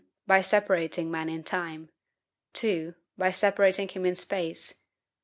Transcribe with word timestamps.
By 0.25 0.41
separating 0.41 1.11
man 1.11 1.29
in 1.29 1.43
time; 1.43 1.91
2. 2.53 2.95
by 3.19 3.29
separating 3.29 3.87
him 3.89 4.03
in 4.03 4.15
space; 4.15 4.69
3. 4.69 4.77